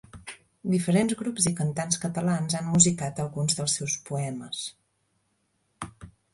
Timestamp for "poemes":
4.11-4.67